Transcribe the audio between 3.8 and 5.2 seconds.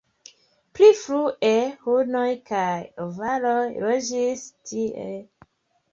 loĝis tie.